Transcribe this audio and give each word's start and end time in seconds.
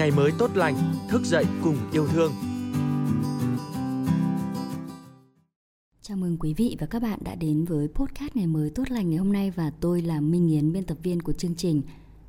ngày 0.00 0.10
mới 0.10 0.32
tốt 0.38 0.50
lành, 0.54 0.76
thức 1.08 1.22
dậy 1.24 1.44
cùng 1.64 1.76
yêu 1.92 2.06
thương. 2.08 2.32
Chào 6.02 6.16
mừng 6.16 6.36
quý 6.40 6.54
vị 6.54 6.76
và 6.80 6.86
các 6.86 7.02
bạn 7.02 7.18
đã 7.24 7.34
đến 7.34 7.64
với 7.64 7.88
podcast 7.88 8.36
ngày 8.36 8.46
mới 8.46 8.70
tốt 8.70 8.90
lành 8.90 9.10
ngày 9.10 9.18
hôm 9.18 9.32
nay 9.32 9.50
và 9.50 9.70
tôi 9.80 10.02
là 10.02 10.20
Minh 10.20 10.48
Yến, 10.48 10.72
biên 10.72 10.84
tập 10.84 10.98
viên 11.02 11.22
của 11.22 11.32
chương 11.32 11.54
trình. 11.54 11.82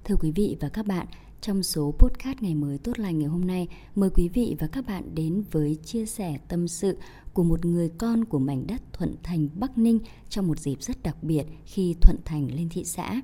Thưa 0.04 0.16
quý 0.20 0.32
vị 0.32 0.58
và 0.60 0.70
các 0.70 0.86
bạn, 0.86 1.08
trong 1.42 1.64
số 1.64 1.94
podcast 2.00 2.42
ngày 2.42 2.56
mới 2.56 2.78
tốt 2.78 3.00
lành 3.00 3.20
ngày 3.20 3.28
hôm 3.28 3.48
nay, 3.48 3.68
mời 3.96 4.10
quý 4.10 4.30
vị 4.30 4.56
và 4.60 4.68
các 4.68 4.86
bạn 4.88 5.16
đến 5.16 5.44
với 5.52 5.78
chia 5.86 6.06
sẻ 6.06 6.38
tâm 6.48 6.68
sự 6.68 6.98
của 7.34 7.44
một 7.44 7.66
người 7.66 7.90
con 7.98 8.26
của 8.26 8.40
mảnh 8.40 8.68
đất 8.68 8.82
Thuận 8.94 9.16
Thành 9.24 9.50
Bắc 9.60 9.78
Ninh 9.78 10.00
trong 10.30 10.48
một 10.48 10.60
dịp 10.60 10.82
rất 10.82 11.04
đặc 11.04 11.24
biệt 11.24 11.44
khi 11.66 11.96
Thuận 12.02 12.18
Thành 12.26 12.56
lên 12.56 12.70
thị 12.70 12.84
xã. 12.84 13.22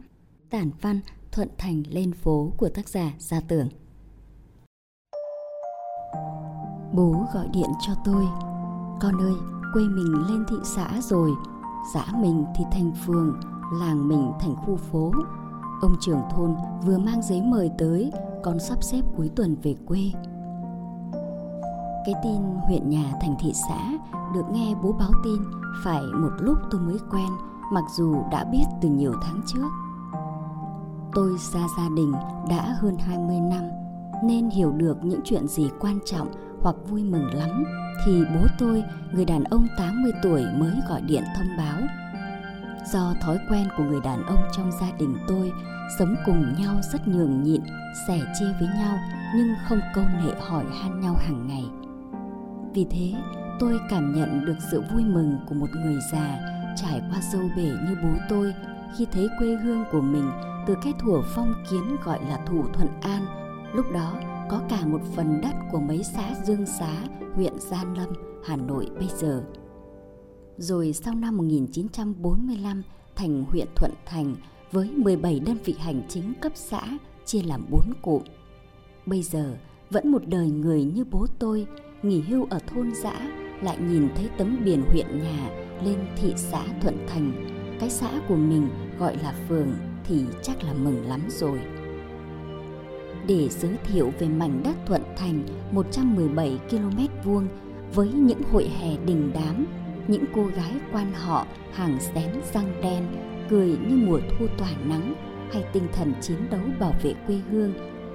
Tản 0.50 0.71
văn 0.82 1.00
Thuận 1.32 1.50
Thành 1.57 1.84
lên 1.89 2.11
phố 2.14 2.54
của 2.57 2.70
tác 2.70 2.89
giả 2.89 3.14
Gia 3.20 3.39
Tưởng. 3.39 3.70
Bố 6.98 7.16
gọi 7.34 7.48
điện 7.48 7.70
cho 7.80 7.94
tôi. 8.04 8.28
Con 9.02 9.22
ơi, 9.22 9.36
quê 9.74 9.84
mình 9.84 10.14
lên 10.30 10.46
thị 10.50 10.56
xã 10.64 10.88
rồi, 11.02 11.32
xã 11.94 12.06
mình 12.16 12.46
thì 12.56 12.64
thành 12.72 12.92
phường, 13.06 13.40
làng 13.80 14.08
mình 14.08 14.32
thành 14.40 14.56
khu 14.56 14.76
phố. 14.76 15.12
Ông 15.82 15.96
trưởng 16.00 16.22
thôn 16.32 16.56
vừa 16.86 16.98
mang 16.98 17.22
giấy 17.22 17.42
mời 17.42 17.72
tới, 17.78 18.12
con 18.44 18.60
sắp 18.60 18.84
xếp 18.84 19.02
cuối 19.18 19.30
tuần 19.36 19.56
về 19.64 19.76
quê. 19.86 20.00
Cái 22.06 22.16
tin 22.23 22.42
huyện 22.68 22.90
nhà 22.90 23.14
thành 23.22 23.36
thị 23.40 23.54
xã 23.70 23.98
được 24.34 24.45
nghe 24.52 24.76
bố 24.84 24.92
báo 24.92 25.12
tin 25.23 25.42
phải 25.84 26.02
một 26.02 26.32
lúc 26.40 26.58
tôi 26.72 26.82
mới 26.82 26.98
quen, 27.12 27.30
mặc 27.73 27.84
dù 27.98 28.16
đã 28.32 28.44
biết 28.44 28.66
từ 28.82 28.90
nhiều 28.90 29.14
tháng 29.22 29.42
trước. 29.45 29.70
Tôi 31.14 31.38
ra 31.54 31.62
gia 31.78 31.90
đình 31.95 32.12
đã 32.50 32.76
hơn 32.80 32.98
20 33.00 33.40
năm 33.40 33.64
nên 34.23 34.50
hiểu 34.50 34.72
được 34.72 35.04
những 35.04 35.22
chuyện 35.23 35.48
gì 35.48 35.70
quan 35.80 36.00
trọng 36.06 36.47
hoặc 36.61 36.75
vui 36.89 37.03
mừng 37.03 37.33
lắm 37.33 37.63
thì 38.05 38.23
bố 38.36 38.47
tôi, 38.58 38.83
người 39.11 39.25
đàn 39.25 39.44
ông 39.44 39.67
80 39.77 40.11
tuổi 40.23 40.45
mới 40.58 40.73
gọi 40.89 41.02
điện 41.02 41.23
thông 41.36 41.58
báo. 41.58 41.81
Do 42.91 43.14
thói 43.22 43.38
quen 43.49 43.67
của 43.77 43.83
người 43.83 44.02
đàn 44.03 44.25
ông 44.25 44.41
trong 44.58 44.72
gia 44.81 44.91
đình 44.99 45.17
tôi 45.27 45.52
sống 45.99 46.16
cùng 46.25 46.55
nhau 46.59 46.75
rất 46.94 47.08
nhường 47.08 47.44
nhịn, 47.44 47.61
sẻ 48.08 48.19
chia 48.39 48.53
với 48.59 48.67
nhau 48.67 48.99
nhưng 49.36 49.47
không 49.67 49.80
câu 49.95 50.03
nệ 50.03 50.31
hỏi 50.39 50.66
han 50.81 51.02
nhau 51.02 51.16
hàng 51.16 51.47
ngày. 51.47 51.66
Vì 52.73 52.86
thế, 52.92 53.14
tôi 53.59 53.80
cảm 53.89 54.14
nhận 54.14 54.45
được 54.45 54.58
sự 54.71 54.83
vui 54.94 55.03
mừng 55.03 55.38
của 55.49 55.55
một 55.55 55.69
người 55.75 55.99
già 56.11 56.39
trải 56.75 57.02
qua 57.09 57.21
sâu 57.31 57.42
bể 57.55 57.64
như 57.64 57.95
bố 58.03 58.09
tôi 58.30 58.53
khi 58.97 59.08
thấy 59.11 59.30
quê 59.39 59.55
hương 59.55 59.83
của 59.92 60.02
mình 60.02 60.31
từ 60.67 60.75
cái 60.83 60.94
thủa 60.99 61.21
phong 61.36 61.53
kiến 61.69 61.95
gọi 62.03 62.19
là 62.30 62.39
thủ 62.45 62.64
thuận 62.73 62.88
an 63.02 63.25
lúc 63.73 63.86
đó 63.94 64.14
có 64.50 64.62
cả 64.70 64.86
một 64.86 65.02
phần 65.16 65.42
đất 65.42 65.53
của 65.72 65.80
mấy 65.80 66.03
xã 66.03 66.36
Dương 66.44 66.66
Xá, 66.66 66.94
huyện 67.36 67.53
Gia 67.59 67.84
Lâm, 67.84 68.09
Hà 68.45 68.56
Nội 68.56 68.89
bây 69.00 69.08
giờ. 69.17 69.44
Rồi 70.58 70.94
sau 70.94 71.16
năm 71.16 71.38
1945 71.38 72.84
thành 73.16 73.44
huyện 73.44 73.67
Thuận 73.76 73.92
Thành 74.06 74.36
với 74.72 74.92
17 74.92 75.39
đơn 75.39 75.58
vị 75.66 75.76
hành 75.80 76.02
chính 76.09 76.34
cấp 76.42 76.52
xã 76.56 76.98
chia 77.26 77.42
làm 77.42 77.66
4 77.72 77.81
cụm. 78.02 78.22
Bây 79.06 79.23
giờ 79.23 79.58
vẫn 79.89 80.12
một 80.12 80.22
đời 80.28 80.50
người 80.50 80.84
như 80.84 81.06
bố 81.11 81.28
tôi 81.39 81.67
nghỉ 82.02 82.22
hưu 82.22 82.48
ở 82.50 82.59
thôn 82.67 82.92
xã 83.04 83.14
lại 83.61 83.78
nhìn 83.89 84.08
thấy 84.16 84.30
tấm 84.38 84.61
biển 84.66 84.84
huyện 84.92 85.20
nhà 85.20 85.50
lên 85.84 86.06
thị 86.17 86.34
xã 86.38 86.64
Thuận 86.82 87.06
Thành, 87.08 87.32
cái 87.80 87.89
xã 87.89 88.22
của 88.28 88.36
mình 88.36 88.70
gọi 89.00 89.17
là 89.17 89.34
phường 89.50 89.73
thì 90.04 90.26
chắc 90.44 90.64
là 90.64 90.73
mừng 90.73 91.08
lắm 91.08 91.22
rồi 91.30 91.59
để 93.28 93.50
giới 93.50 93.75
thiệu 93.83 94.14
về 94.20 94.28
mảnh 94.28 94.61
đất 94.64 94.75
Thuận 94.86 95.02
Thành 95.17 95.44
117 95.72 96.59
km 96.70 97.00
vuông 97.23 97.47
với 97.94 98.11
những 98.11 98.42
hội 98.52 98.70
hè 98.80 98.97
đình 99.06 99.31
đám, 99.33 99.66
những 100.08 100.23
cô 100.36 100.45
gái 100.45 100.72
quan 100.92 101.14
họ 101.14 101.45
hàng 101.73 101.98
xén 101.99 102.30
răng 102.54 102.82
đen, 102.82 103.04
cười 103.49 103.70
như 103.70 103.95
mùa 103.95 104.20
thu 104.30 104.48
tỏa 104.58 104.70
nắng 104.86 105.15
hay 105.52 105.64
tinh 105.73 105.88
thần 105.93 106.14
chiến 106.21 106.38
đấu 106.52 106.61
bảo 106.80 106.93
vệ 107.04 107.14
quê 107.27 107.42
hương. 107.52 107.73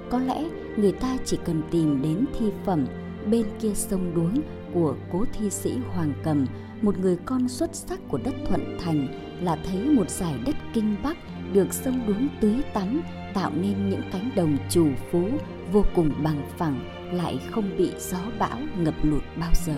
Có 0.09 0.19
lẽ 0.19 0.45
người 0.77 0.91
ta 0.91 1.17
chỉ 1.25 1.37
cần 1.45 1.61
tìm 1.71 2.01
đến 2.01 2.25
thi 2.39 2.45
phẩm 2.65 2.85
bên 3.31 3.45
kia 3.61 3.73
sông 3.73 4.15
đuống 4.15 4.41
của 4.73 4.95
cố 5.11 5.25
thi 5.33 5.49
sĩ 5.49 5.73
Hoàng 5.89 6.13
Cầm, 6.23 6.45
một 6.81 6.99
người 6.99 7.17
con 7.25 7.47
xuất 7.47 7.75
sắc 7.75 7.99
của 8.09 8.19
đất 8.23 8.33
Thuận 8.49 8.77
Thành 8.79 9.07
là 9.41 9.57
thấy 9.65 9.89
một 9.89 10.09
giải 10.09 10.35
đất 10.45 10.55
kinh 10.73 10.95
Bắc 11.03 11.17
được 11.53 11.73
sông 11.73 12.07
đuống 12.07 12.27
tưới 12.41 12.61
tắm 12.73 13.01
tạo 13.33 13.51
nên 13.61 13.89
những 13.89 14.01
cánh 14.11 14.29
đồng 14.35 14.57
trù 14.69 14.87
phú 15.11 15.29
vô 15.71 15.85
cùng 15.95 16.11
bằng 16.23 16.41
phẳng, 16.57 17.09
lại 17.13 17.39
không 17.51 17.77
bị 17.77 17.91
gió 17.97 18.19
bão 18.39 18.57
ngập 18.77 18.95
lụt 19.03 19.23
bao 19.39 19.51
giờ. 19.65 19.75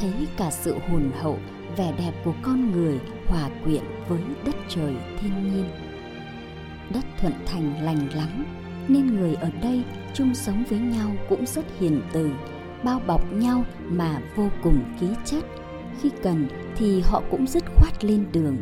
Thấy 0.00 0.12
cả 0.36 0.50
sự 0.50 0.76
hồn 0.90 1.10
hậu, 1.20 1.38
vẻ 1.76 1.92
đẹp 1.98 2.12
của 2.24 2.34
con 2.42 2.70
người 2.72 2.98
hòa 3.26 3.48
quyện 3.64 3.82
với 4.08 4.20
đất 4.44 4.56
trời 4.68 4.94
thiên 5.20 5.54
nhiên. 5.54 5.64
Đất 6.94 7.04
thuận 7.20 7.32
thành 7.46 7.84
lành 7.84 8.08
lắm, 8.14 8.44
nên 8.88 9.06
người 9.06 9.34
ở 9.34 9.50
đây 9.62 9.82
chung 10.14 10.34
sống 10.34 10.64
với 10.70 10.78
nhau 10.78 11.10
cũng 11.28 11.46
rất 11.46 11.64
hiền 11.80 12.02
từ, 12.12 12.30
bao 12.84 13.00
bọc 13.06 13.32
nhau 13.32 13.64
mà 13.88 14.20
vô 14.36 14.48
cùng 14.62 14.84
ký 15.00 15.06
chất. 15.24 15.44
Khi 16.00 16.10
cần 16.22 16.48
thì 16.76 17.00
họ 17.00 17.22
cũng 17.30 17.46
dứt 17.46 17.64
khoát 17.76 18.04
lên 18.04 18.26
đường. 18.32 18.56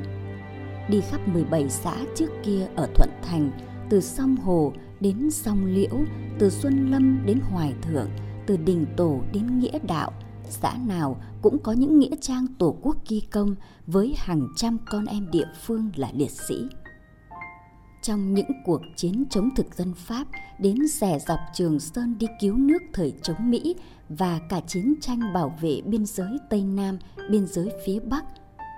Đi 0.88 1.00
khắp 1.10 1.28
17 1.28 1.68
xã 1.68 1.94
trước 2.16 2.28
kia 2.44 2.66
ở 2.76 2.88
Thuận 2.94 3.10
Thành 3.22 3.50
từ 3.90 4.00
sông 4.00 4.36
Hồ 4.36 4.72
đến 5.00 5.30
sông 5.30 5.64
Liễu, 5.66 5.98
từ 6.38 6.50
Xuân 6.50 6.90
Lâm 6.90 7.26
đến 7.26 7.40
Hoài 7.40 7.74
Thượng, 7.82 8.08
từ 8.46 8.56
Đình 8.56 8.86
Tổ 8.96 9.20
đến 9.32 9.58
Nghĩa 9.58 9.78
Đạo, 9.88 10.12
xã 10.48 10.74
nào 10.86 11.16
cũng 11.42 11.58
có 11.58 11.72
những 11.72 11.98
nghĩa 11.98 12.16
trang 12.20 12.46
tổ 12.58 12.76
quốc 12.82 12.96
ghi 13.08 13.20
công 13.20 13.54
với 13.86 14.14
hàng 14.16 14.48
trăm 14.56 14.78
con 14.90 15.06
em 15.06 15.30
địa 15.30 15.46
phương 15.62 15.90
là 15.96 16.10
liệt 16.14 16.30
sĩ. 16.30 16.54
Trong 18.02 18.34
những 18.34 18.50
cuộc 18.64 18.82
chiến 18.96 19.24
chống 19.30 19.48
thực 19.56 19.74
dân 19.74 19.94
Pháp 19.94 20.26
đến 20.60 20.76
rẻ 20.88 21.18
dọc 21.18 21.38
Trường 21.54 21.80
Sơn 21.80 22.18
đi 22.18 22.26
cứu 22.40 22.56
nước 22.56 22.82
thời 22.92 23.12
chống 23.22 23.50
Mỹ 23.50 23.76
và 24.08 24.40
cả 24.48 24.60
chiến 24.66 24.94
tranh 25.00 25.32
bảo 25.34 25.58
vệ 25.60 25.80
biên 25.84 26.06
giới 26.06 26.38
Tây 26.50 26.64
Nam, 26.64 26.98
biên 27.30 27.46
giới 27.46 27.70
phía 27.86 28.00
Bắc, 28.00 28.24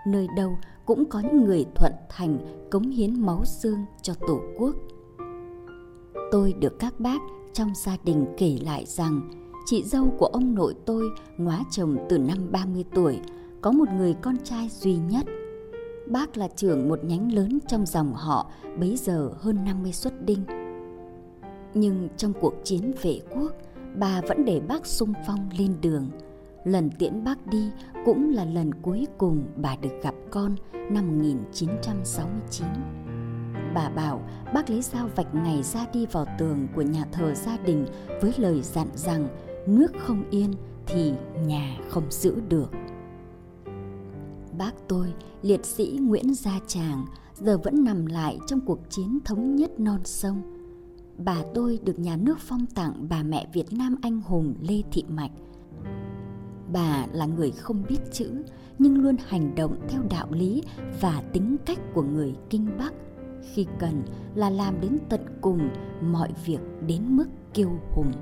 nơi 0.06 0.26
đâu 0.36 0.58
cũng 0.86 1.04
có 1.04 1.20
những 1.20 1.44
người 1.44 1.66
thuận 1.74 1.92
thành 2.08 2.38
cống 2.70 2.90
hiến 2.90 3.20
máu 3.20 3.44
xương 3.44 3.84
cho 4.02 4.14
Tổ 4.14 4.40
quốc. 4.58 4.76
Tôi 6.30 6.54
được 6.60 6.78
các 6.78 7.00
bác 7.00 7.18
trong 7.52 7.72
gia 7.74 7.96
đình 8.04 8.26
kể 8.38 8.58
lại 8.64 8.84
rằng 8.86 9.30
chị 9.66 9.82
dâu 9.84 10.14
của 10.18 10.26
ông 10.26 10.54
nội 10.54 10.74
tôi 10.86 11.10
ngóa 11.38 11.64
chồng 11.70 11.96
từ 12.08 12.18
năm 12.18 12.38
30 12.50 12.84
tuổi, 12.94 13.20
có 13.60 13.72
một 13.72 13.88
người 13.96 14.14
con 14.22 14.36
trai 14.44 14.68
duy 14.68 14.96
nhất. 14.96 15.26
Bác 16.06 16.36
là 16.36 16.48
trưởng 16.48 16.88
một 16.88 17.04
nhánh 17.04 17.32
lớn 17.32 17.58
trong 17.68 17.86
dòng 17.86 18.14
họ, 18.14 18.50
bấy 18.80 18.96
giờ 18.96 19.30
hơn 19.36 19.64
50 19.64 19.92
xuất 19.92 20.22
đinh. 20.26 20.44
Nhưng 21.74 22.08
trong 22.16 22.32
cuộc 22.40 22.54
chiến 22.64 22.92
vệ 23.02 23.20
quốc, 23.34 23.52
bà 23.98 24.20
vẫn 24.28 24.44
để 24.44 24.60
bác 24.60 24.86
sung 24.86 25.12
phong 25.26 25.48
lên 25.58 25.74
đường. 25.80 26.08
Lần 26.64 26.90
tiễn 26.98 27.24
bác 27.24 27.46
đi 27.46 27.70
cũng 28.04 28.30
là 28.30 28.44
lần 28.44 28.74
cuối 28.74 29.06
cùng 29.18 29.44
bà 29.56 29.76
được 29.76 30.02
gặp 30.02 30.14
con 30.30 30.56
năm 30.90 31.06
1969 31.08 32.66
bà 33.74 33.88
bảo, 33.88 34.22
bác 34.54 34.70
lấy 34.70 34.82
dao 34.82 35.08
vạch 35.16 35.34
ngày 35.34 35.62
ra 35.62 35.86
đi 35.92 36.06
vào 36.06 36.26
tường 36.38 36.68
của 36.74 36.82
nhà 36.82 37.04
thờ 37.12 37.34
gia 37.34 37.56
đình 37.56 37.86
với 38.20 38.34
lời 38.38 38.62
dặn 38.62 38.88
rằng, 38.94 39.28
nước 39.66 39.92
không 39.98 40.24
yên 40.30 40.54
thì 40.86 41.12
nhà 41.46 41.78
không 41.88 42.04
giữ 42.10 42.40
được. 42.48 42.70
Bác 44.58 44.72
tôi, 44.88 45.12
liệt 45.42 45.66
sĩ 45.66 45.98
nguyễn 46.02 46.34
gia 46.34 46.58
tràng, 46.66 47.06
giờ 47.34 47.58
vẫn 47.58 47.84
nằm 47.84 48.06
lại 48.06 48.38
trong 48.46 48.60
cuộc 48.60 48.78
chiến 48.90 49.18
thống 49.24 49.56
nhất 49.56 49.80
non 49.80 50.00
sông. 50.04 50.42
Bà 51.18 51.36
tôi 51.54 51.78
được 51.84 51.98
nhà 51.98 52.16
nước 52.16 52.38
phong 52.38 52.66
tặng 52.66 53.06
bà 53.10 53.22
mẹ 53.22 53.46
việt 53.52 53.72
nam 53.72 53.96
anh 54.02 54.20
hùng 54.20 54.54
lê 54.60 54.82
thị 54.92 55.04
mạch. 55.08 55.30
Bà 56.72 57.06
là 57.12 57.26
người 57.26 57.50
không 57.50 57.82
biết 57.88 57.98
chữ, 58.12 58.42
nhưng 58.78 59.02
luôn 59.02 59.16
hành 59.26 59.54
động 59.54 59.76
theo 59.88 60.02
đạo 60.10 60.26
lý 60.30 60.62
và 61.00 61.22
tính 61.32 61.56
cách 61.66 61.78
của 61.94 62.02
người 62.02 62.34
kinh 62.50 62.66
bắc 62.78 62.92
khi 63.52 63.66
cần 63.78 64.02
là 64.34 64.50
làm 64.50 64.80
đến 64.80 64.98
tận 65.08 65.20
cùng 65.40 65.68
mọi 66.02 66.28
việc 66.46 66.60
đến 66.86 67.02
mức 67.08 67.26
kiêu 67.54 67.70
hùng. 67.94 68.12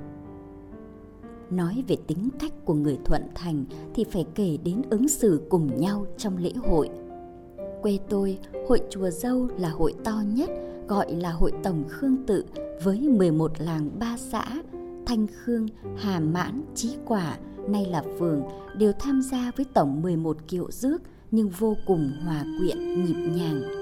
Nói 1.51 1.85
về 1.89 1.97
tính 2.07 2.29
cách 2.39 2.53
của 2.65 2.75
người 2.75 2.99
thuận 3.05 3.23
thành 3.35 3.65
thì 3.95 4.05
phải 4.05 4.25
kể 4.35 4.59
đến 4.65 4.83
ứng 4.91 5.09
xử 5.09 5.43
cùng 5.49 5.81
nhau 5.81 6.07
trong 6.17 6.37
lễ 6.37 6.53
hội. 6.53 6.91
Quê 7.83 7.99
tôi, 8.09 8.39
hội 8.69 8.81
chùa 8.91 9.11
dâu 9.11 9.49
là 9.59 9.69
hội 9.69 9.95
to 10.05 10.23
nhất, 10.27 10.51
gọi 10.89 11.13
là 11.13 11.31
hội 11.31 11.53
tổng 11.63 11.85
khương 11.89 12.17
tự 12.27 12.45
với 12.85 13.01
11 13.01 13.53
làng 13.59 13.91
ba 13.99 14.17
xã, 14.19 14.45
thanh 15.07 15.27
khương, 15.27 15.67
hà 15.97 16.21
mãn, 16.21 16.63
chí 16.75 16.97
quả, 17.07 17.39
nay 17.69 17.87
là 17.87 18.03
phường, 18.19 18.43
đều 18.79 18.93
tham 18.99 19.23
gia 19.23 19.51
với 19.57 19.67
tổng 19.75 20.03
11 20.03 20.37
kiệu 20.49 20.71
rước 20.71 21.03
nhưng 21.31 21.49
vô 21.49 21.77
cùng 21.87 22.13
hòa 22.25 22.45
quyện, 22.59 23.05
nhịp 23.05 23.17
nhàng 23.37 23.78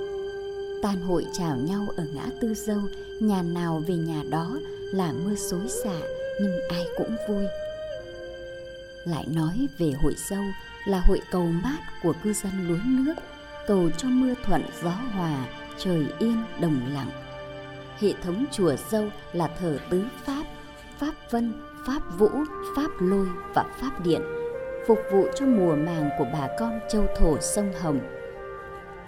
tan 0.83 1.01
hội 1.01 1.27
chào 1.33 1.57
nhau 1.57 1.87
ở 1.97 2.05
ngã 2.15 2.27
tư 2.41 2.55
dâu, 2.55 2.81
nhà 3.21 3.43
nào 3.43 3.83
về 3.87 3.95
nhà 3.95 4.23
đó 4.31 4.59
là 4.93 5.13
mưa 5.25 5.35
xối 5.35 5.69
xả, 5.85 5.99
nhưng 6.41 6.61
ai 6.69 6.87
cũng 6.99 7.17
vui. 7.29 7.45
Lại 9.05 9.25
nói 9.35 9.69
về 9.79 9.93
hội 10.03 10.15
dâu 10.31 10.45
là 10.89 11.01
hội 11.01 11.21
cầu 11.31 11.47
mát 11.47 11.79
của 12.03 12.13
cư 12.25 12.33
dân 12.33 12.69
lúa 12.69 12.79
nước, 12.85 13.15
cầu 13.67 13.91
cho 13.99 14.09
mưa 14.09 14.35
thuận 14.45 14.63
gió 14.83 14.91
hòa, 14.91 15.47
trời 15.79 16.07
yên 16.19 16.45
đồng 16.61 16.81
lặng. 16.95 17.11
Hệ 17.99 18.13
thống 18.23 18.45
chùa 18.53 18.75
dâu 18.91 19.09
là 19.33 19.49
thờ 19.61 19.79
tứ 19.91 20.05
pháp 20.25 20.45
pháp 20.99 21.13
vân, 21.31 21.53
pháp 21.87 22.01
vũ, 22.19 22.31
pháp 22.77 22.91
lôi 23.01 23.27
và 23.55 23.65
pháp 23.81 24.05
điện, 24.05 24.23
phục 24.87 24.99
vụ 25.13 25.27
cho 25.35 25.47
mùa 25.47 25.77
màng 25.77 26.11
của 26.19 26.27
bà 26.33 26.49
con 26.59 26.81
châu 26.93 27.07
thổ 27.19 27.41
sông 27.41 27.73
hồng 27.81 28.01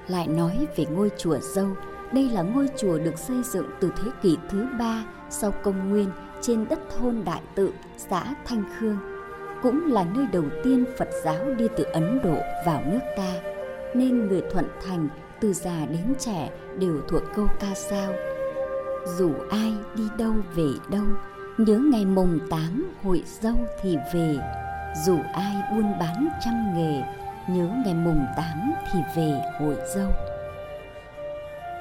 lại 0.09 0.27
nói 0.27 0.67
về 0.77 0.85
ngôi 0.87 1.11
chùa 1.19 1.39
dâu 1.39 1.69
đây 2.13 2.29
là 2.29 2.43
ngôi 2.43 2.69
chùa 2.77 2.99
được 2.99 3.19
xây 3.19 3.43
dựng 3.43 3.67
từ 3.81 3.91
thế 3.97 4.11
kỷ 4.23 4.37
thứ 4.51 4.67
ba 4.79 5.05
sau 5.31 5.51
công 5.51 5.91
nguyên 5.91 6.11
trên 6.41 6.69
đất 6.69 6.79
thôn 6.91 7.25
Đại 7.25 7.43
Tự, 7.55 7.73
xã 7.97 8.35
Thanh 8.45 8.65
Khương. 8.79 8.99
Cũng 9.63 9.93
là 9.93 10.07
nơi 10.15 10.27
đầu 10.33 10.45
tiên 10.65 10.85
Phật 10.99 11.09
giáo 11.25 11.55
đi 11.59 11.67
từ 11.77 11.85
Ấn 11.85 12.21
Độ 12.23 12.37
vào 12.67 12.83
nước 12.87 13.01
ta, 13.17 13.33
nên 13.95 14.27
người 14.27 14.43
Thuận 14.51 14.69
Thành 14.87 15.09
từ 15.41 15.53
già 15.53 15.87
đến 15.91 16.15
trẻ 16.19 16.51
đều 16.79 17.01
thuộc 17.09 17.23
câu 17.35 17.47
ca 17.61 17.75
sao. 17.75 18.13
Dù 19.19 19.33
ai 19.51 19.73
đi 19.95 20.05
đâu 20.19 20.33
về 20.55 20.69
đâu, 20.91 21.05
nhớ 21.59 21.79
ngày 21.93 22.05
mùng 22.05 22.39
tám 22.51 22.95
hội 23.03 23.23
dâu 23.41 23.57
thì 23.83 23.97
về. 24.15 24.37
Dù 25.07 25.19
ai 25.33 25.57
buôn 25.73 25.99
bán 26.01 26.29
trăm 26.45 26.55
nghề, 26.75 27.03
nhớ 27.49 27.69
ngày 27.85 27.95
mùng 27.95 28.27
tám 28.37 28.73
thì 28.93 28.99
về 29.15 29.41
hội 29.59 29.77
dâu. 29.95 30.11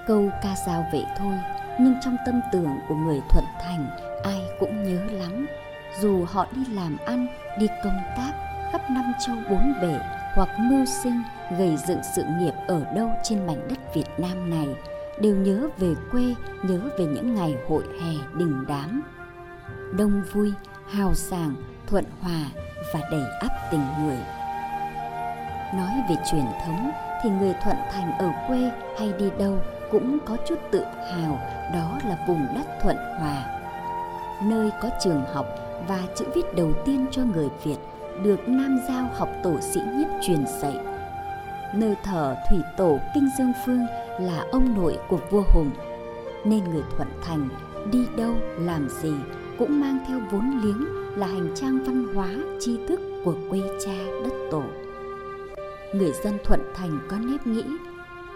Câu 0.07 0.29
ca 0.43 0.55
dao 0.65 0.85
vậy 0.91 1.05
thôi, 1.17 1.33
nhưng 1.79 1.95
trong 2.01 2.17
tâm 2.25 2.41
tưởng 2.51 2.79
của 2.89 2.95
người 2.95 3.19
thuận 3.29 3.45
thành, 3.59 3.89
ai 4.23 4.41
cũng 4.59 4.83
nhớ 4.83 5.03
lắm. 5.11 5.47
Dù 6.01 6.25
họ 6.25 6.47
đi 6.51 6.65
làm 6.65 6.97
ăn, 7.05 7.27
đi 7.59 7.67
công 7.83 7.99
tác, 8.17 8.31
khắp 8.71 8.81
năm 8.89 9.13
châu 9.25 9.35
bốn 9.49 9.73
bể, 9.81 9.99
hoặc 10.35 10.49
mưu 10.59 10.85
sinh, 10.85 11.23
gây 11.57 11.77
dựng 11.77 11.99
sự 12.15 12.23
nghiệp 12.39 12.53
ở 12.67 12.85
đâu 12.95 13.09
trên 13.23 13.47
mảnh 13.47 13.67
đất 13.69 13.93
việt 13.93 14.09
nam 14.17 14.49
này, 14.49 14.67
đều 15.21 15.35
nhớ 15.35 15.67
về 15.77 15.93
quê, 16.11 16.35
nhớ 16.63 16.79
về 16.99 17.05
những 17.05 17.35
ngày 17.35 17.55
hội 17.69 17.83
hè 18.01 18.37
đình 18.37 18.65
đám. 18.67 19.01
Đông 19.97 20.23
vui, 20.33 20.53
hào 20.91 21.13
sảng, 21.13 21.55
thuận 21.87 22.05
hòa 22.21 22.45
và 22.93 22.99
đầy 23.11 23.23
ắp 23.39 23.51
tình 23.71 23.83
người 24.01 24.17
nói 25.73 26.03
về 26.09 26.15
truyền 26.31 26.45
thống 26.65 26.91
thì 27.23 27.29
người 27.29 27.53
thuận 27.63 27.75
thành 27.91 28.17
ở 28.19 28.31
quê 28.47 28.71
hay 28.99 29.13
đi 29.19 29.29
đâu 29.39 29.57
cũng 29.91 30.17
có 30.25 30.37
chút 30.47 30.59
tự 30.71 30.83
hào, 30.83 31.39
đó 31.73 31.99
là 32.09 32.17
vùng 32.27 32.47
đất 32.55 32.67
thuận 32.81 32.97
hòa. 33.19 33.45
Nơi 34.43 34.71
có 34.81 34.89
trường 35.03 35.23
học 35.33 35.45
và 35.87 35.99
chữ 36.15 36.25
viết 36.35 36.55
đầu 36.55 36.71
tiên 36.85 37.05
cho 37.11 37.21
người 37.23 37.49
việt 37.63 37.77
được 38.23 38.49
nam 38.49 38.79
giao 38.87 39.05
học 39.13 39.29
tổ 39.43 39.59
sĩ 39.61 39.79
nhiếp 39.95 40.07
truyền 40.21 40.45
dạy. 40.61 40.77
Nơi 41.73 41.95
thờ 42.03 42.35
thủy 42.49 42.59
tổ 42.77 42.99
kinh 43.13 43.29
dương 43.37 43.53
phương 43.65 43.85
là 44.19 44.43
ông 44.51 44.75
nội 44.75 44.99
của 45.09 45.19
vua 45.29 45.43
hùng, 45.53 45.69
nên 46.45 46.63
người 46.63 46.83
thuận 46.97 47.07
thành 47.23 47.49
đi 47.91 48.07
đâu 48.17 48.33
làm 48.59 48.89
gì 48.89 49.13
cũng 49.59 49.79
mang 49.79 49.99
theo 50.07 50.19
vốn 50.31 50.61
liếng 50.63 50.85
là 51.17 51.27
hành 51.27 51.49
trang 51.55 51.83
văn 51.83 52.07
hóa, 52.15 52.29
tri 52.59 52.77
thức 52.87 52.99
của 53.25 53.35
quê 53.49 53.59
cha 53.85 53.97
đất 54.23 54.33
tổ 54.51 54.63
người 55.93 56.11
dân 56.23 56.37
thuận 56.43 56.61
thành 56.75 56.99
có 57.09 57.17
nếp 57.17 57.47
nghĩ, 57.47 57.63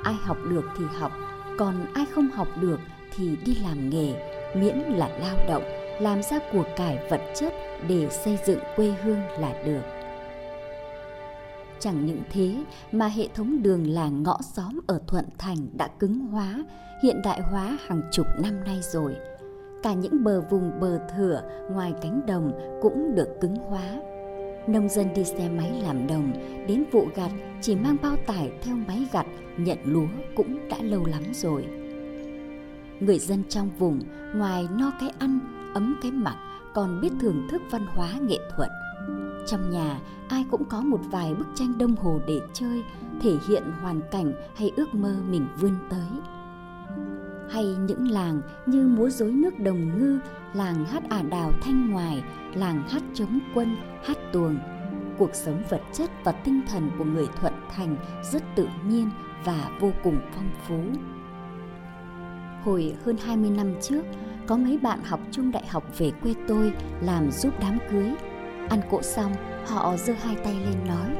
ai 0.03 0.13
học 0.13 0.37
được 0.49 0.65
thì 0.77 0.85
học, 0.99 1.11
còn 1.57 1.85
ai 1.93 2.05
không 2.15 2.29
học 2.29 2.47
được 2.61 2.79
thì 3.15 3.35
đi 3.45 3.55
làm 3.63 3.89
nghề, 3.89 4.13
miễn 4.55 4.77
là 4.77 5.09
lao 5.19 5.37
động, 5.47 5.63
làm 5.99 6.23
ra 6.23 6.39
của 6.51 6.63
cải 6.77 7.07
vật 7.09 7.21
chất 7.35 7.53
để 7.87 8.09
xây 8.09 8.37
dựng 8.45 8.59
quê 8.75 8.93
hương 9.03 9.19
là 9.39 9.53
được. 9.65 9.81
Chẳng 11.79 12.05
những 12.05 12.21
thế 12.31 12.63
mà 12.91 13.07
hệ 13.07 13.27
thống 13.35 13.63
đường 13.63 13.87
làng 13.87 14.23
ngõ 14.23 14.37
xóm 14.53 14.79
ở 14.87 14.99
thuận 15.07 15.25
thành 15.37 15.67
đã 15.73 15.87
cứng 15.87 16.19
hóa, 16.19 16.63
hiện 17.03 17.21
đại 17.23 17.41
hóa 17.41 17.77
hàng 17.87 18.01
chục 18.11 18.25
năm 18.43 18.63
nay 18.63 18.79
rồi. 18.81 19.15
Cả 19.83 19.93
những 19.93 20.23
bờ 20.23 20.41
vùng 20.41 20.79
bờ 20.79 20.99
thửa, 21.15 21.41
ngoài 21.71 21.93
cánh 22.01 22.21
đồng 22.27 22.51
cũng 22.81 23.15
được 23.15 23.27
cứng 23.41 23.55
hóa 23.55 23.81
nông 24.67 24.89
dân 24.89 25.07
đi 25.15 25.23
xe 25.23 25.49
máy 25.49 25.81
làm 25.83 26.07
đồng, 26.07 26.31
đến 26.67 26.83
vụ 26.91 27.07
gặt 27.15 27.31
chỉ 27.61 27.75
mang 27.75 27.97
bao 28.01 28.15
tải 28.27 28.51
theo 28.61 28.75
máy 28.87 29.05
gặt, 29.11 29.25
nhận 29.57 29.77
lúa 29.85 30.07
cũng 30.35 30.69
đã 30.69 30.77
lâu 30.81 31.05
lắm 31.05 31.23
rồi. 31.33 31.65
Người 32.99 33.19
dân 33.19 33.43
trong 33.49 33.69
vùng, 33.79 33.99
ngoài 34.35 34.67
no 34.77 34.91
cái 34.99 35.09
ăn, 35.19 35.39
ấm 35.73 35.99
cái 36.01 36.11
mặc, 36.11 36.35
còn 36.73 37.01
biết 37.01 37.09
thưởng 37.19 37.47
thức 37.51 37.61
văn 37.71 37.85
hóa 37.85 38.09
nghệ 38.21 38.37
thuật. 38.55 38.69
Trong 39.47 39.71
nhà, 39.71 39.99
ai 40.29 40.45
cũng 40.51 40.65
có 40.65 40.81
một 40.81 40.99
vài 41.11 41.33
bức 41.33 41.47
tranh 41.55 41.77
đông 41.77 41.95
hồ 41.95 42.19
để 42.27 42.39
chơi, 42.53 42.83
thể 43.21 43.35
hiện 43.47 43.63
hoàn 43.81 44.01
cảnh 44.11 44.33
hay 44.55 44.71
ước 44.75 44.95
mơ 44.95 45.15
mình 45.29 45.47
vươn 45.59 45.75
tới 45.89 46.07
hay 47.51 47.65
những 47.65 48.07
làng 48.07 48.41
như 48.65 48.87
múa 48.87 49.09
rối 49.09 49.31
nước 49.31 49.59
đồng 49.59 49.99
ngư, 49.99 50.19
làng 50.53 50.85
hát 50.85 51.03
ả 51.09 51.21
đào 51.21 51.51
thanh 51.61 51.89
ngoài, 51.89 52.23
làng 52.53 52.83
hát 52.89 53.03
chống 53.13 53.39
quân, 53.55 53.75
hát 54.03 54.17
tuồng. 54.33 54.57
Cuộc 55.17 55.35
sống 55.35 55.63
vật 55.69 55.81
chất 55.93 56.09
và 56.23 56.31
tinh 56.31 56.61
thần 56.67 56.89
của 56.97 57.03
người 57.03 57.27
thuận 57.35 57.53
thành 57.75 57.95
rất 58.31 58.43
tự 58.55 58.67
nhiên 58.87 59.09
và 59.45 59.69
vô 59.79 59.91
cùng 60.03 60.17
phong 60.35 60.49
phú. 60.67 60.83
Hồi 62.63 62.95
hơn 63.05 63.17
20 63.25 63.49
năm 63.49 63.73
trước, 63.81 64.03
có 64.47 64.57
mấy 64.57 64.77
bạn 64.77 64.99
học 65.03 65.19
chung 65.31 65.51
đại 65.51 65.67
học 65.67 65.83
về 65.97 66.11
quê 66.23 66.33
tôi 66.47 66.73
làm 67.01 67.31
giúp 67.31 67.53
đám 67.61 67.77
cưới. 67.91 68.11
Ăn 68.69 68.79
cỗ 68.91 69.01
xong, 69.01 69.33
họ 69.67 69.97
giơ 69.97 70.13
hai 70.13 70.35
tay 70.35 70.53
lên 70.53 70.87
nói, 70.87 71.15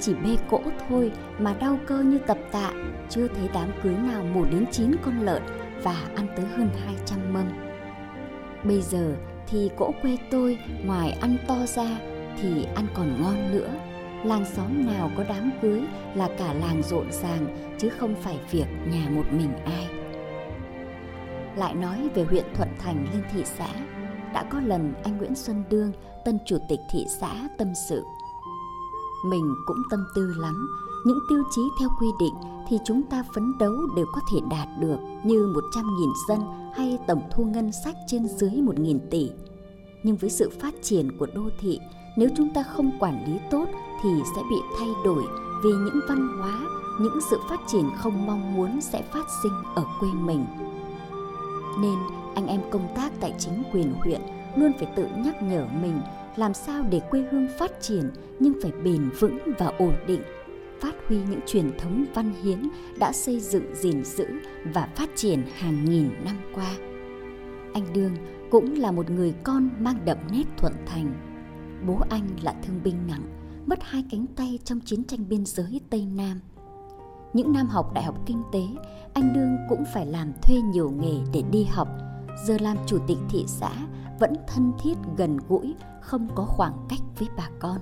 chỉ 0.00 0.14
bê 0.14 0.36
cỗ 0.50 0.60
thôi 0.88 1.12
mà 1.38 1.54
đau 1.54 1.78
cơ 1.86 2.02
như 2.02 2.18
tập 2.18 2.38
tạ, 2.52 2.72
chưa 3.08 3.28
thấy 3.28 3.48
đám 3.54 3.68
cưới 3.82 3.94
nào 3.94 4.24
mổ 4.34 4.44
đến 4.44 4.64
chín 4.72 4.92
con 5.04 5.20
lợn 5.20 5.42
và 5.82 6.08
ăn 6.16 6.26
tới 6.36 6.46
hơn 6.46 6.68
200 6.86 7.32
mâm. 7.32 7.44
Bây 8.64 8.82
giờ 8.82 9.16
thì 9.46 9.70
cỗ 9.76 9.92
quê 10.02 10.16
tôi 10.30 10.58
ngoài 10.84 11.10
ăn 11.10 11.36
to 11.46 11.66
ra 11.66 11.98
thì 12.42 12.64
ăn 12.74 12.86
còn 12.94 13.22
ngon 13.22 13.50
nữa. 13.50 13.70
Làng 14.24 14.44
xóm 14.44 14.86
nào 14.86 15.10
có 15.16 15.24
đám 15.28 15.50
cưới 15.62 15.82
là 16.14 16.28
cả 16.38 16.52
làng 16.52 16.82
rộn 16.82 17.12
ràng, 17.12 17.74
chứ 17.78 17.88
không 17.88 18.14
phải 18.22 18.40
việc 18.50 18.66
nhà 18.86 19.10
một 19.10 19.24
mình 19.32 19.52
ai. 19.64 19.88
Lại 21.56 21.74
nói 21.74 22.08
về 22.14 22.24
huyện 22.24 22.44
thuận 22.54 22.68
thành 22.78 23.06
lên 23.12 23.22
thị 23.32 23.42
xã, 23.44 23.68
đã 24.34 24.44
có 24.50 24.60
lần 24.60 24.94
anh 25.04 25.18
nguyễn 25.18 25.34
xuân 25.34 25.62
đương, 25.70 25.92
tân 26.24 26.38
chủ 26.46 26.58
tịch 26.68 26.80
thị 26.92 27.06
xã 27.20 27.48
tâm 27.58 27.68
sự. 27.88 28.04
Mình 29.26 29.54
cũng 29.66 29.82
tâm 29.90 30.04
tư 30.14 30.34
lắm 30.38 30.68
những 31.04 31.18
tiêu 31.28 31.42
chí 31.50 31.62
theo 31.80 31.88
quy 32.00 32.08
định 32.20 32.34
thì 32.68 32.78
chúng 32.84 33.02
ta 33.02 33.24
phấn 33.34 33.58
đấu 33.58 33.74
đều 33.96 34.06
có 34.12 34.20
thể 34.32 34.38
đạt 34.50 34.68
được 34.80 34.96
như 35.24 35.54
100.000 35.74 36.12
dân 36.28 36.40
hay 36.74 36.98
tổng 37.08 37.22
thu 37.30 37.44
ngân 37.44 37.72
sách 37.84 37.96
trên 38.06 38.28
dưới 38.28 38.50
1.000 38.50 38.98
tỷ. 39.10 39.30
Nhưng 40.02 40.16
với 40.16 40.30
sự 40.30 40.50
phát 40.60 40.74
triển 40.82 41.18
của 41.18 41.26
đô 41.34 41.42
thị, 41.60 41.78
nếu 42.16 42.28
chúng 42.36 42.54
ta 42.54 42.62
không 42.62 42.90
quản 43.00 43.24
lý 43.26 43.38
tốt 43.50 43.68
thì 44.02 44.10
sẽ 44.36 44.42
bị 44.50 44.56
thay 44.78 44.88
đổi 45.04 45.22
vì 45.64 45.70
những 45.70 46.00
văn 46.08 46.28
hóa, 46.38 46.60
những 47.00 47.18
sự 47.30 47.38
phát 47.48 47.60
triển 47.66 47.90
không 47.96 48.26
mong 48.26 48.56
muốn 48.56 48.80
sẽ 48.80 49.02
phát 49.02 49.26
sinh 49.42 49.52
ở 49.74 49.84
quê 50.00 50.08
mình. 50.12 50.46
Nên 51.80 51.98
anh 52.34 52.46
em 52.46 52.60
công 52.70 52.88
tác 52.96 53.12
tại 53.20 53.34
chính 53.38 53.62
quyền 53.72 53.92
huyện 53.92 54.20
luôn 54.56 54.72
phải 54.78 54.88
tự 54.96 55.06
nhắc 55.16 55.42
nhở 55.42 55.66
mình 55.82 56.00
làm 56.36 56.54
sao 56.54 56.84
để 56.90 57.00
quê 57.10 57.24
hương 57.30 57.48
phát 57.58 57.72
triển 57.80 58.10
nhưng 58.38 58.52
phải 58.62 58.72
bền 58.84 59.10
vững 59.20 59.38
và 59.58 59.66
ổn 59.78 59.94
định 60.06 60.22
phát 60.80 60.94
huy 61.08 61.16
những 61.16 61.40
truyền 61.46 61.78
thống 61.78 62.04
văn 62.14 62.32
hiến 62.42 62.68
đã 62.98 63.12
xây 63.12 63.40
dựng, 63.40 63.74
gìn 63.74 64.04
giữ 64.04 64.26
và 64.74 64.88
phát 64.96 65.10
triển 65.16 65.42
hàng 65.58 65.84
nghìn 65.84 66.24
năm 66.24 66.36
qua. 66.54 66.72
Anh 67.74 67.92
đương 67.92 68.16
cũng 68.50 68.74
là 68.74 68.92
một 68.92 69.10
người 69.10 69.34
con 69.44 69.70
mang 69.78 70.04
đậm 70.04 70.18
nét 70.32 70.44
thuận 70.56 70.72
thành. 70.86 71.12
Bố 71.86 71.98
anh 72.10 72.28
là 72.42 72.54
thương 72.62 72.80
binh 72.84 73.06
nặng, 73.06 73.22
mất 73.66 73.78
hai 73.82 74.04
cánh 74.10 74.26
tay 74.36 74.58
trong 74.64 74.80
chiến 74.80 75.04
tranh 75.04 75.28
biên 75.28 75.46
giới 75.46 75.80
tây 75.90 76.06
nam. 76.14 76.40
Những 77.32 77.52
năm 77.52 77.66
học 77.66 77.94
đại 77.94 78.04
học 78.04 78.16
kinh 78.26 78.42
tế, 78.52 78.62
anh 79.14 79.32
đương 79.34 79.56
cũng 79.68 79.84
phải 79.94 80.06
làm 80.06 80.32
thuê 80.42 80.56
nhiều 80.60 80.90
nghề 80.90 81.18
để 81.32 81.42
đi 81.50 81.64
học. 81.64 81.88
Giờ 82.46 82.56
làm 82.60 82.76
chủ 82.86 82.98
tịch 83.06 83.18
thị 83.30 83.44
xã, 83.46 83.70
vẫn 84.20 84.32
thân 84.48 84.72
thiết 84.82 84.94
gần 85.16 85.36
gũi, 85.48 85.74
không 86.00 86.28
có 86.34 86.44
khoảng 86.44 86.86
cách 86.88 87.00
với 87.18 87.28
bà 87.36 87.48
con 87.58 87.78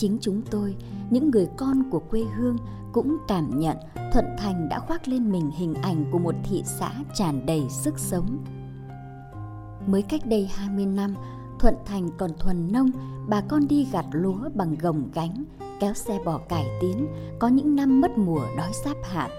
chính 0.00 0.18
chúng 0.20 0.42
tôi 0.50 0.76
những 1.10 1.30
người 1.30 1.48
con 1.56 1.90
của 1.90 2.00
quê 2.10 2.24
hương 2.36 2.56
cũng 2.92 3.16
cảm 3.28 3.60
nhận 3.60 3.76
thuận 4.12 4.24
thành 4.38 4.68
đã 4.68 4.78
khoác 4.78 5.08
lên 5.08 5.32
mình 5.32 5.50
hình 5.50 5.74
ảnh 5.74 6.04
của 6.12 6.18
một 6.18 6.34
thị 6.44 6.62
xã 6.66 6.92
tràn 7.14 7.46
đầy 7.46 7.62
sức 7.70 7.98
sống 7.98 8.44
mới 9.86 10.02
cách 10.02 10.26
đây 10.26 10.46
20 10.46 10.86
năm 10.86 11.14
Thuận 11.60 11.74
Thành 11.86 12.08
còn 12.18 12.30
thuần 12.38 12.72
nông, 12.72 12.90
bà 13.28 13.40
con 13.40 13.68
đi 13.68 13.88
gặt 13.92 14.04
lúa 14.12 14.48
bằng 14.54 14.76
gồng 14.80 15.10
gánh, 15.14 15.44
kéo 15.80 15.94
xe 15.94 16.18
bò 16.24 16.38
cải 16.48 16.66
tiến, 16.80 17.06
có 17.38 17.48
những 17.48 17.76
năm 17.76 18.00
mất 18.00 18.18
mùa 18.18 18.42
đói 18.56 18.70
giáp 18.84 18.96
hạn. 19.02 19.30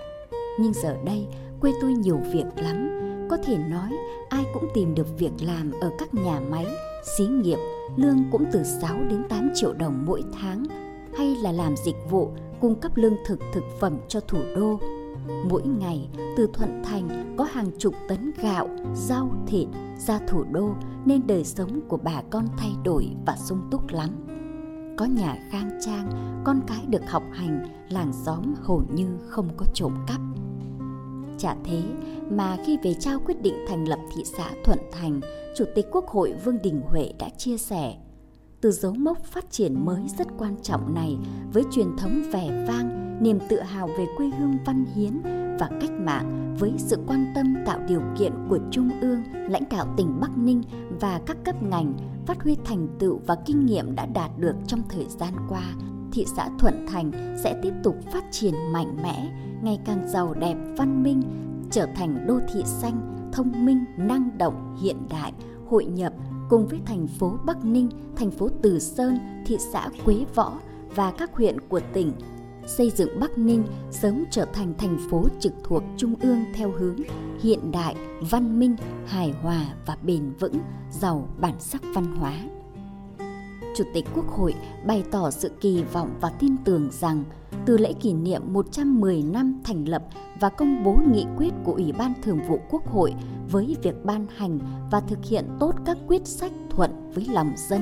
Nhưng 0.60 0.74
giờ 0.74 0.98
đây 1.06 1.28
quê 1.62 1.72
tôi 1.82 1.94
nhiều 1.94 2.20
việc 2.34 2.46
lắm, 2.56 2.90
có 3.30 3.38
thể 3.46 3.58
nói 3.58 3.92
ai 4.30 4.46
cũng 4.54 4.70
tìm 4.74 4.96
được 4.96 5.08
việc 5.20 5.32
làm 5.42 5.72
ở 5.82 5.92
các 6.00 6.14
nhà 6.14 6.40
máy, 6.40 6.66
xí 7.04 7.26
nghiệp, 7.28 7.58
lương 7.96 8.24
cũng 8.32 8.46
từ 8.52 8.64
6 8.64 8.98
đến 9.10 9.24
8 9.30 9.50
triệu 9.54 9.74
đồng 9.74 10.06
mỗi 10.06 10.24
tháng, 10.42 10.64
hay 11.18 11.36
là 11.36 11.52
làm 11.52 11.76
dịch 11.86 11.96
vụ 12.10 12.32
cung 12.62 12.76
cấp 12.76 12.92
lương 12.96 13.16
thực 13.26 13.40
thực 13.54 13.64
phẩm 13.80 13.98
cho 14.08 14.20
thủ 14.20 14.40
đô. 14.56 14.80
Mỗi 15.50 15.62
ngày 15.80 16.10
từ 16.38 16.50
Thuận 16.54 16.84
Thành 16.84 17.36
có 17.38 17.44
hàng 17.44 17.72
chục 17.78 17.94
tấn 18.08 18.32
gạo, 18.42 18.70
rau, 18.96 19.32
thịt 19.48 19.68
ra 19.98 20.20
thủ 20.28 20.44
đô 20.52 20.74
nên 21.06 21.28
đời 21.28 21.44
sống 21.44 21.80
của 21.88 21.98
bà 21.98 22.22
con 22.30 22.46
thay 22.58 22.72
đổi 22.84 23.08
và 23.26 23.36
sung 23.36 23.62
túc 23.72 23.88
lắm. 23.90 24.10
Có 24.98 25.06
nhà 25.06 25.38
khang 25.50 25.80
trang, 25.86 26.10
con 26.46 26.62
cái 26.68 26.86
được 26.88 27.10
học 27.10 27.24
hành, 27.34 27.68
làng 27.90 28.14
xóm 28.14 28.54
hầu 28.64 28.84
như 28.94 29.08
không 29.28 29.50
có 29.58 29.66
trộm 29.74 29.94
cắp. 30.08 30.22
Chả 31.42 31.56
thế 31.64 31.82
mà 32.30 32.58
khi 32.66 32.78
về 32.84 32.94
trao 32.94 33.20
quyết 33.26 33.42
định 33.42 33.56
thành 33.68 33.88
lập 33.88 34.00
thị 34.16 34.24
xã 34.38 34.52
Thuận 34.64 34.80
Thành, 34.92 35.22
Chủ 35.58 35.66
tịch 35.76 35.86
Quốc 35.92 36.08
hội 36.08 36.34
Vương 36.46 36.62
Đình 36.64 36.82
Huệ 36.82 37.14
đã 37.20 37.30
chia 37.30 37.58
sẻ 37.58 37.96
từ 38.62 38.72
dấu 38.72 38.94
mốc 38.94 39.24
phát 39.24 39.52
triển 39.52 39.86
mới 39.86 40.02
rất 40.18 40.28
quan 40.38 40.56
trọng 40.64 40.94
này 40.94 41.18
với 41.54 41.64
truyền 41.72 41.88
thống 41.98 42.24
vẻ 42.32 42.66
vang, 42.68 43.18
niềm 43.24 43.40
tự 43.50 43.60
hào 43.62 43.88
về 43.88 44.06
quê 44.18 44.30
hương 44.40 44.58
văn 44.66 44.86
hiến 44.96 45.22
và 45.60 45.70
cách 45.82 45.92
mạng 45.92 46.56
với 46.60 46.74
sự 46.78 46.98
quan 47.08 47.32
tâm 47.36 47.56
tạo 47.66 47.80
điều 47.88 48.02
kiện 48.20 48.32
của 48.50 48.60
Trung 48.72 48.90
ương, 49.02 49.24
lãnh 49.34 49.70
đạo 49.70 49.94
tỉnh 49.98 50.20
Bắc 50.22 50.38
Ninh 50.38 50.64
và 51.00 51.22
các 51.26 51.38
cấp 51.46 51.64
ngành 51.64 51.94
phát 52.26 52.44
huy 52.44 52.58
thành 52.66 52.88
tựu 53.00 53.20
và 53.28 53.36
kinh 53.46 53.66
nghiệm 53.66 53.96
đã 53.96 54.06
đạt 54.06 54.32
được 54.38 54.56
trong 54.68 54.82
thời 54.90 55.06
gian 55.10 55.34
qua, 55.50 55.74
thị 56.12 56.26
xã 56.36 56.50
Thuận 56.60 56.88
Thành 56.88 57.36
sẽ 57.44 57.60
tiếp 57.64 57.74
tục 57.84 57.96
phát 58.14 58.24
triển 58.32 58.54
mạnh 58.74 58.98
mẽ, 59.04 59.32
ngày 59.64 59.80
càng 59.86 60.08
giàu 60.08 60.34
đẹp, 60.34 60.56
văn 60.78 61.04
minh, 61.04 61.22
trở 61.72 61.88
thành 61.96 62.28
đô 62.28 62.40
thị 62.54 62.64
xanh, 62.66 63.30
thông 63.34 63.66
minh, 63.66 63.86
năng 63.98 64.38
động, 64.38 64.78
hiện 64.82 64.98
đại, 65.10 65.34
hội 65.70 65.86
nhập 65.86 66.14
cùng 66.50 66.68
với 66.68 66.80
thành 66.86 67.08
phố 67.08 67.38
Bắc 67.46 67.66
Ninh, 67.66 67.90
thành 68.16 68.32
phố 68.32 68.50
Từ 68.62 68.80
Sơn, 68.80 69.44
thị 69.46 69.58
xã 69.74 69.90
Quế 70.06 70.26
Võ 70.36 70.54
và 70.96 71.12
các 71.12 71.36
huyện 71.36 71.60
của 71.70 71.80
tỉnh 71.94 72.12
xây 72.68 72.92
dựng 72.96 73.20
Bắc 73.20 73.38
Ninh 73.38 73.64
sớm 73.92 74.24
trở 74.32 74.46
thành 74.46 74.74
thành 74.78 74.98
phố 75.10 75.26
trực 75.40 75.54
thuộc 75.64 75.84
Trung 75.98 76.16
ương 76.22 76.46
theo 76.56 76.72
hướng 76.72 76.96
hiện 77.42 77.72
đại, 77.72 77.96
văn 78.30 78.60
minh, 78.60 78.76
hài 79.06 79.32
hòa 79.32 79.66
và 79.86 79.98
bền 80.04 80.34
vững, 80.40 80.60
giàu 80.92 81.28
bản 81.40 81.56
sắc 81.60 81.82
văn 81.94 82.16
hóa. 82.16 82.34
Chủ 83.76 83.84
tịch 83.94 84.06
Quốc 84.16 84.28
hội 84.28 84.54
bày 84.86 85.04
tỏ 85.12 85.32
sự 85.32 85.52
kỳ 85.62 85.84
vọng 85.84 86.10
và 86.22 86.30
tin 86.30 86.56
tưởng 86.66 86.90
rằng 86.92 87.24
từ 87.66 87.78
lễ 87.78 87.94
kỷ 87.94 88.14
niệm 88.14 88.54
110 88.54 89.24
năm 89.24 89.62
thành 89.64 89.88
lập 89.88 90.04
và 90.40 90.50
công 90.50 90.84
bố 90.84 90.98
nghị 91.12 91.26
quyết 91.38 91.54
của 91.64 91.74
Ủy 91.74 91.92
ban 91.92 92.14
Thường 92.24 92.40
vụ 92.48 92.60
Quốc 92.70 92.88
hội 92.88 93.14
với 93.52 93.78
việc 93.84 94.06
ban 94.06 94.28
hành 94.38 94.60
và 94.92 95.00
thực 95.00 95.26
hiện 95.26 95.46
tốt 95.60 95.76
các 95.86 95.98
quyết 96.08 96.28
sách 96.28 96.52
thuận 96.70 97.12
với 97.14 97.26
lòng 97.26 97.54
dân, 97.58 97.82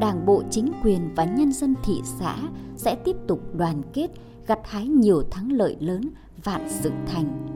Đảng 0.00 0.26
bộ 0.26 0.42
chính 0.50 0.72
quyền 0.82 1.14
và 1.14 1.24
nhân 1.24 1.52
dân 1.52 1.74
thị 1.84 2.00
xã 2.04 2.36
sẽ 2.76 2.94
tiếp 3.04 3.16
tục 3.28 3.40
đoàn 3.54 3.82
kết 3.92 4.10
gặt 4.46 4.58
hái 4.64 4.86
nhiều 4.86 5.22
thắng 5.30 5.52
lợi 5.52 5.76
lớn 5.80 6.10
vạn 6.44 6.68
sự 6.68 6.90
thành. 7.06 7.46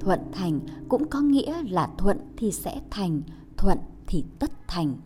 Thuận 0.00 0.20
thành 0.32 0.60
cũng 0.88 1.08
có 1.08 1.20
nghĩa 1.20 1.62
là 1.70 1.88
thuận 1.98 2.18
thì 2.36 2.52
sẽ 2.52 2.80
thành, 2.90 3.22
thuận 3.56 3.78
thì 4.06 4.24
tất 4.38 4.50
thành. 4.68 4.96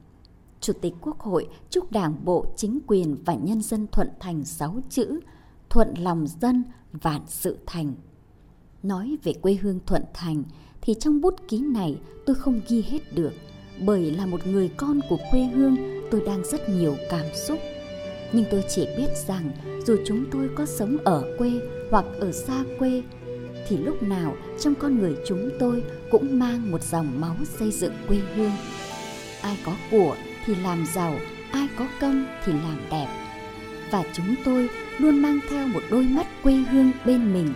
Chủ 0.62 0.72
tịch 0.72 0.94
Quốc 1.00 1.20
hội 1.20 1.48
chúc 1.70 1.92
Đảng 1.92 2.24
bộ, 2.24 2.46
chính 2.56 2.78
quyền 2.86 3.16
và 3.24 3.34
nhân 3.34 3.62
dân 3.62 3.86
thuận 3.92 4.08
thành 4.20 4.44
sáu 4.44 4.80
chữ 4.90 5.20
thuận 5.70 5.94
lòng 5.98 6.26
dân, 6.40 6.64
vạn 6.92 7.20
sự 7.26 7.58
thành. 7.66 7.94
Nói 8.82 9.16
về 9.22 9.32
quê 9.32 9.54
hương 9.54 9.80
thuận 9.86 10.02
thành 10.14 10.42
thì 10.80 10.94
trong 11.00 11.20
bút 11.20 11.34
ký 11.48 11.58
này 11.58 11.98
tôi 12.26 12.36
không 12.36 12.60
ghi 12.68 12.82
hết 12.82 13.14
được 13.14 13.32
bởi 13.86 14.10
là 14.10 14.26
một 14.26 14.46
người 14.46 14.68
con 14.76 15.00
của 15.08 15.18
quê 15.30 15.44
hương 15.44 15.76
tôi 16.10 16.22
đang 16.26 16.42
rất 16.44 16.68
nhiều 16.68 16.96
cảm 17.10 17.26
xúc. 17.34 17.58
Nhưng 18.32 18.44
tôi 18.50 18.64
chỉ 18.68 18.86
biết 18.96 19.08
rằng 19.26 19.50
dù 19.86 19.96
chúng 20.06 20.24
tôi 20.30 20.50
có 20.56 20.66
sống 20.66 20.96
ở 21.04 21.34
quê 21.38 21.50
hoặc 21.90 22.04
ở 22.20 22.32
xa 22.32 22.64
quê 22.78 23.02
thì 23.68 23.76
lúc 23.76 24.02
nào 24.02 24.34
trong 24.60 24.74
con 24.74 24.98
người 24.98 25.16
chúng 25.26 25.50
tôi 25.58 25.84
cũng 26.10 26.38
mang 26.38 26.70
một 26.70 26.82
dòng 26.82 27.20
máu 27.20 27.36
xây 27.58 27.70
dựng 27.70 27.94
quê 28.08 28.18
hương. 28.36 28.52
Ai 29.42 29.58
có 29.64 29.76
của 29.90 30.16
thì 30.46 30.54
làm 30.54 30.86
giàu, 30.86 31.18
ai 31.52 31.68
có 31.76 31.86
công 32.00 32.26
thì 32.44 32.52
làm 32.52 32.76
đẹp. 32.90 33.06
Và 33.90 34.02
chúng 34.12 34.34
tôi 34.44 34.68
luôn 34.98 35.22
mang 35.22 35.40
theo 35.50 35.68
một 35.68 35.82
đôi 35.90 36.04
mắt 36.04 36.26
quê 36.42 36.54
hương 36.54 36.90
bên 37.04 37.34
mình. 37.34 37.54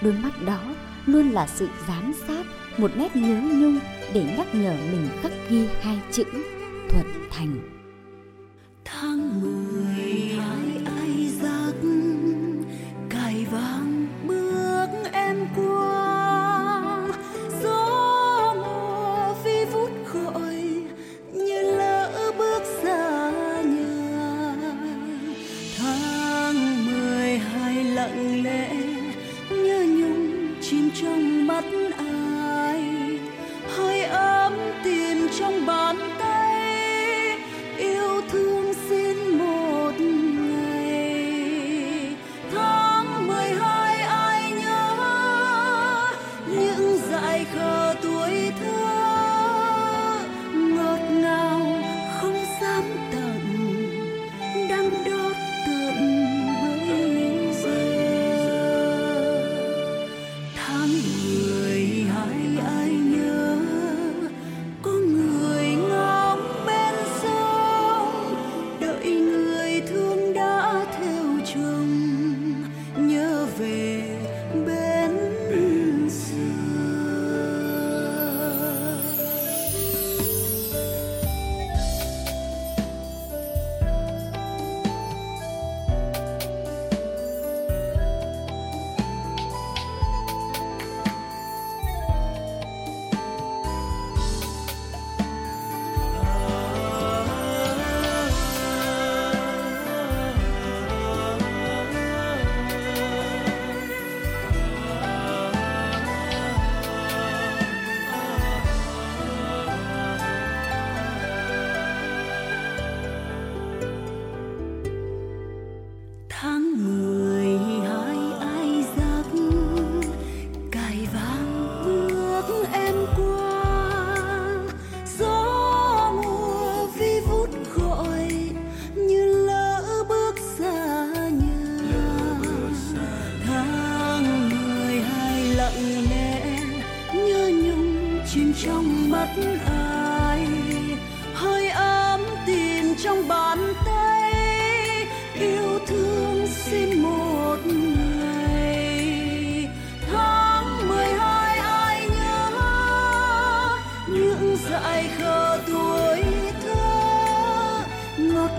Đôi 0.00 0.12
mắt 0.12 0.42
đó 0.46 0.60
luôn 1.06 1.30
là 1.30 1.46
sự 1.46 1.68
giám 1.88 2.12
sát, 2.28 2.46
một 2.78 2.90
nét 2.96 3.16
nhớ 3.16 3.40
nhung 3.42 3.78
để 4.14 4.34
nhắc 4.36 4.46
nhở 4.54 4.76
mình 4.90 5.08
khắc 5.22 5.32
ghi 5.50 5.68
hai 5.82 5.98
chữ 6.12 6.24
thuận 6.88 7.06
thành. 7.30 7.83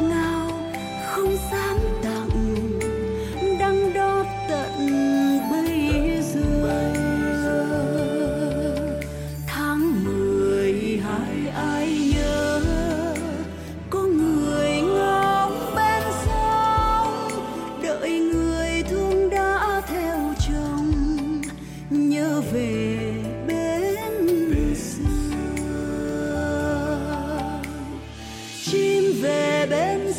not. 0.01 0.24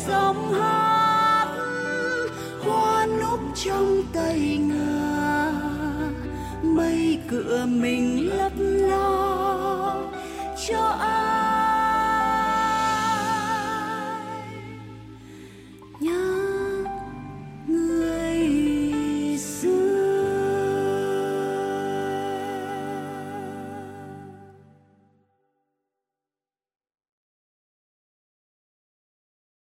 giọng 0.07 0.53
hát 0.53 1.47
hoa 2.65 3.05
núp 3.05 3.39
trong 3.65 4.03
tay 4.13 4.57
ngà. 4.61 5.51
Mây 6.63 7.19
cửa 7.27 7.65
mình 7.69 8.29
lấp 8.37 8.51
lo 8.57 9.95
cho 10.67 10.81
ai 10.99 11.46